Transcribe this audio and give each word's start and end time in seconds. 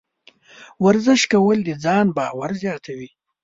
ورزش 0.85 1.21
کول 1.33 1.57
د 1.65 1.69
ځان 1.83 2.05
باور 2.17 2.51
زیاتوي. 2.63 3.09